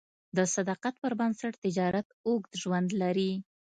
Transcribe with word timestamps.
د 0.37 0.39
صداقت 0.55 0.95
پر 1.03 1.13
بنسټ 1.19 1.53
تجارت 1.65 2.07
اوږد 2.27 2.51
ژوند 2.61 2.89
لري. 3.01 3.31